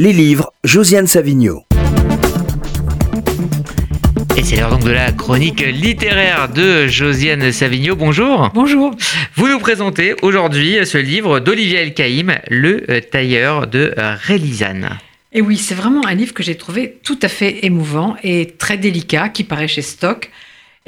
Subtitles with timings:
[0.00, 1.64] Les livres, Josiane Savigno.
[4.36, 7.96] Et c'est l'heure donc de la chronique littéraire de Josiane Savigno.
[7.96, 8.48] Bonjour.
[8.54, 8.94] Bonjour.
[9.34, 15.00] Vous nous présentez aujourd'hui ce livre d'Olivier Elkaïm, Le tailleur de Rélisane.
[15.32, 18.78] Et oui, c'est vraiment un livre que j'ai trouvé tout à fait émouvant et très
[18.78, 20.30] délicat, qui paraît chez Stock.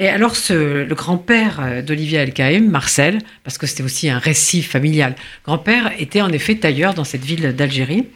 [0.01, 5.91] Et alors, le grand-père d'Olivier Elkaïm, Marcel, parce que c'était aussi un récit familial, grand-père
[5.99, 8.07] était en effet tailleur dans cette ville d'Algérie.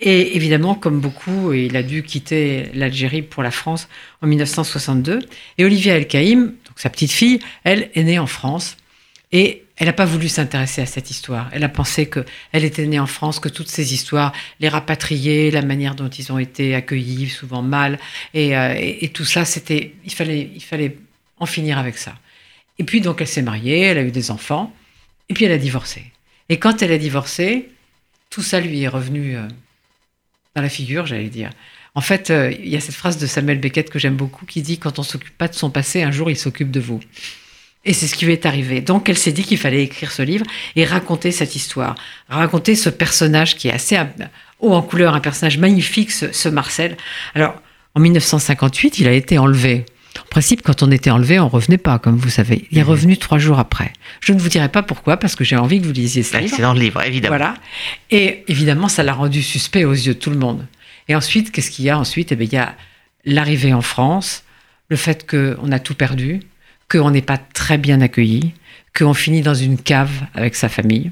[0.00, 3.88] Et évidemment, comme beaucoup, il a dû quitter l'Algérie pour la France
[4.20, 5.20] en 1962.
[5.56, 8.76] Et Olivia El-Kaïm, donc sa petite fille, elle est née en France.
[9.32, 11.48] Et elle n'a pas voulu s'intéresser à cette histoire.
[11.52, 15.62] Elle a pensé qu'elle était née en France, que toutes ces histoires, les rapatriés, la
[15.62, 17.98] manière dont ils ont été accueillis, souvent mal,
[18.34, 20.98] et, euh, et tout ça, c'était, il fallait, il fallait
[21.40, 22.14] en finir avec ça.
[22.78, 24.72] Et puis donc elle s'est mariée, elle a eu des enfants,
[25.28, 26.04] et puis elle a divorcé.
[26.48, 27.68] Et quand elle a divorcé,
[28.30, 29.48] tout ça lui est revenu euh,
[30.54, 31.50] dans la figure, j'allais dire.
[31.94, 34.62] En fait, euh, il y a cette phrase de Samuel Beckett que j'aime beaucoup qui
[34.62, 37.00] dit Quand on s'occupe pas de son passé, un jour il s'occupe de vous.
[37.84, 38.80] Et c'est ce qui lui est arrivé.
[38.80, 40.44] Donc elle s'est dit qu'il fallait écrire ce livre
[40.76, 41.94] et raconter cette histoire,
[42.28, 43.98] raconter ce personnage qui est assez
[44.60, 46.96] haut en couleur, un personnage magnifique, ce, ce Marcel.
[47.34, 47.54] Alors,
[47.94, 49.86] en 1958, il a été enlevé.
[50.30, 52.66] Principe, quand on était enlevé, on revenait pas, comme vous savez.
[52.70, 53.92] Il est revenu trois jours après.
[54.20, 56.38] Je ne vous dirai pas pourquoi, parce que j'ai envie que vous lisiez ça.
[56.46, 57.36] C'est dans le livre, évidemment.
[57.36, 57.54] Voilà.
[58.12, 60.66] Et évidemment, ça l'a rendu suspect aux yeux de tout le monde.
[61.08, 62.30] Et ensuite, qu'est-ce qu'il y a ensuite?
[62.30, 62.76] Eh bien, il y a
[63.24, 64.44] l'arrivée en France,
[64.88, 66.40] le fait qu'on a tout perdu,
[66.88, 68.54] qu'on n'est pas très bien accueilli,
[68.96, 71.10] qu'on finit dans une cave avec sa famille.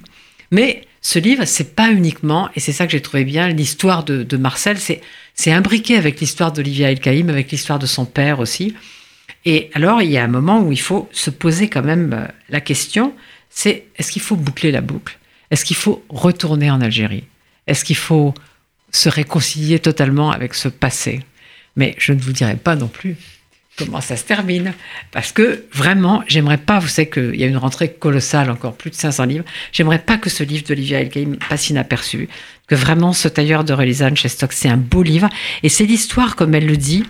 [0.52, 4.22] Mais ce livre, c'est pas uniquement, et c'est ça que j'ai trouvé bien, l'histoire de,
[4.22, 8.74] de Marcel, c'est imbriqué avec l'histoire d'Olivia El-Kaïm, avec l'histoire de son père aussi.
[9.44, 12.60] Et alors, il y a un moment où il faut se poser quand même la
[12.60, 13.14] question,
[13.50, 15.18] c'est est-ce qu'il faut boucler la boucle?
[15.50, 17.24] Est-ce qu'il faut retourner en Algérie?
[17.66, 18.34] Est-ce qu'il faut
[18.90, 21.20] se réconcilier totalement avec ce passé?
[21.76, 23.16] Mais je ne vous dirai pas non plus
[23.78, 24.74] comment ça se termine.
[25.12, 28.90] Parce que vraiment, j'aimerais pas, vous savez qu'il y a une rentrée colossale, encore plus
[28.90, 32.28] de 500 livres, j'aimerais pas que ce livre d'Olivia Elkaïm passe inaperçu,
[32.66, 35.28] que vraiment ce tailleur de Relisane chez Stock, c'est un beau livre,
[35.62, 37.04] et c'est l'histoire, comme elle le dit,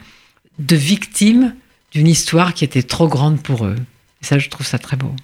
[0.58, 1.54] de victimes
[1.92, 3.76] d'une histoire qui était trop grande pour eux.
[4.22, 5.14] Et ça, je trouve ça très beau.